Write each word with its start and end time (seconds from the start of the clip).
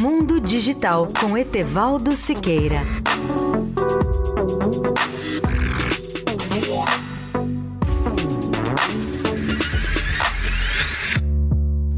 Mundo 0.00 0.40
Digital 0.40 1.06
com 1.20 1.36
Etevaldo 1.36 2.16
Siqueira. 2.16 2.80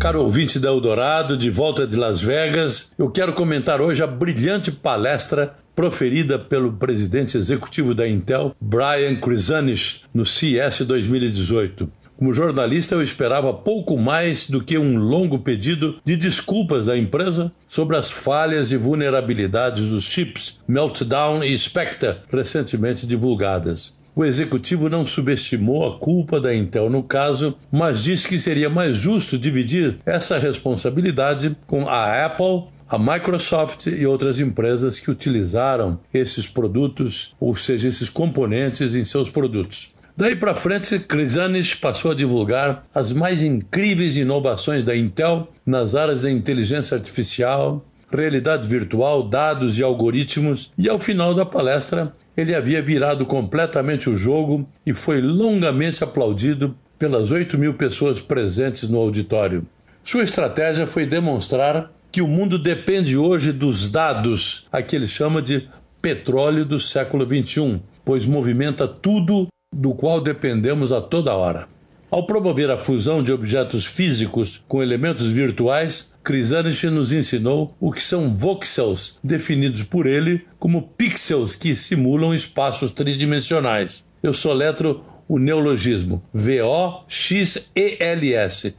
Caro 0.00 0.22
ouvinte 0.24 0.58
da 0.58 0.70
Eldorado, 0.70 1.36
de 1.36 1.48
volta 1.48 1.86
de 1.86 1.94
Las 1.94 2.20
Vegas, 2.20 2.92
eu 2.98 3.08
quero 3.08 3.32
comentar 3.32 3.80
hoje 3.80 4.02
a 4.02 4.08
brilhante 4.08 4.72
palestra 4.72 5.54
proferida 5.72 6.36
pelo 6.36 6.72
presidente 6.72 7.38
executivo 7.38 7.94
da 7.94 8.08
Intel, 8.08 8.56
Brian 8.60 9.14
Krzanich, 9.20 10.02
no 10.12 10.26
CES 10.26 10.80
2018. 10.80 11.88
Como 12.24 12.32
jornalista, 12.32 12.94
eu 12.94 13.02
esperava 13.02 13.52
pouco 13.52 13.98
mais 13.98 14.48
do 14.48 14.64
que 14.64 14.78
um 14.78 14.96
longo 14.96 15.40
pedido 15.40 15.96
de 16.02 16.16
desculpas 16.16 16.86
da 16.86 16.96
empresa 16.96 17.52
sobre 17.68 17.98
as 17.98 18.10
falhas 18.10 18.72
e 18.72 18.78
vulnerabilidades 18.78 19.88
dos 19.88 20.04
chips 20.04 20.58
Meltdown 20.66 21.44
e 21.44 21.58
Spectre 21.58 22.16
recentemente 22.32 23.06
divulgadas. 23.06 23.94
O 24.16 24.24
executivo 24.24 24.88
não 24.88 25.04
subestimou 25.04 25.86
a 25.86 25.98
culpa 25.98 26.40
da 26.40 26.54
Intel 26.54 26.88
no 26.88 27.02
caso, 27.02 27.58
mas 27.70 28.04
disse 28.04 28.26
que 28.26 28.38
seria 28.38 28.70
mais 28.70 28.96
justo 28.96 29.36
dividir 29.36 29.98
essa 30.06 30.38
responsabilidade 30.38 31.54
com 31.66 31.86
a 31.86 32.24
Apple, 32.24 32.68
a 32.88 32.98
Microsoft 32.98 33.88
e 33.88 34.06
outras 34.06 34.40
empresas 34.40 34.98
que 34.98 35.10
utilizaram 35.10 36.00
esses 36.12 36.46
produtos, 36.46 37.34
ou 37.38 37.54
seja, 37.54 37.86
esses 37.86 38.08
componentes 38.08 38.94
em 38.94 39.04
seus 39.04 39.28
produtos. 39.28 39.92
Daí 40.16 40.36
para 40.36 40.54
frente, 40.54 41.00
Krizanis 41.00 41.74
passou 41.74 42.12
a 42.12 42.14
divulgar 42.14 42.84
as 42.94 43.12
mais 43.12 43.42
incríveis 43.42 44.16
inovações 44.16 44.84
da 44.84 44.96
Intel 44.96 45.48
nas 45.66 45.96
áreas 45.96 46.22
da 46.22 46.30
inteligência 46.30 46.96
artificial, 46.96 47.84
realidade 48.12 48.68
virtual, 48.68 49.28
dados 49.28 49.76
e 49.76 49.82
algoritmos, 49.82 50.70
e 50.78 50.88
ao 50.88 51.00
final 51.00 51.34
da 51.34 51.44
palestra 51.44 52.12
ele 52.36 52.54
havia 52.54 52.80
virado 52.80 53.26
completamente 53.26 54.08
o 54.08 54.14
jogo 54.14 54.64
e 54.86 54.94
foi 54.94 55.20
longamente 55.20 56.04
aplaudido 56.04 56.76
pelas 56.96 57.32
8 57.32 57.58
mil 57.58 57.74
pessoas 57.74 58.20
presentes 58.20 58.88
no 58.88 58.98
auditório. 58.98 59.66
Sua 60.04 60.22
estratégia 60.22 60.86
foi 60.86 61.06
demonstrar 61.06 61.90
que 62.12 62.22
o 62.22 62.28
mundo 62.28 62.56
depende 62.56 63.18
hoje 63.18 63.50
dos 63.50 63.90
dados, 63.90 64.66
a 64.70 64.80
que 64.80 64.94
ele 64.94 65.08
chama 65.08 65.42
de 65.42 65.68
petróleo 66.00 66.64
do 66.64 66.78
século 66.78 67.26
XXI, 67.26 67.80
pois 68.04 68.24
movimenta 68.26 68.86
tudo 68.86 69.48
do 69.74 69.92
qual 69.94 70.20
dependemos 70.20 70.92
a 70.92 71.00
toda 71.00 71.34
hora. 71.34 71.66
Ao 72.10 72.24
promover 72.24 72.70
a 72.70 72.78
fusão 72.78 73.24
de 73.24 73.32
objetos 73.32 73.84
físicos 73.84 74.62
com 74.68 74.80
elementos 74.80 75.26
virtuais, 75.26 76.12
Krisanich 76.22 76.86
nos 76.86 77.12
ensinou 77.12 77.74
o 77.80 77.90
que 77.90 78.00
são 78.00 78.30
voxels, 78.36 79.18
definidos 79.22 79.82
por 79.82 80.06
ele 80.06 80.44
como 80.58 80.90
pixels 80.96 81.56
que 81.56 81.74
simulam 81.74 82.32
espaços 82.32 82.92
tridimensionais. 82.92 84.04
Eu 84.22 84.32
soletro 84.32 85.02
o 85.28 85.38
neologismo 85.38 86.22
V-O-X-E-L-S, 86.32 87.04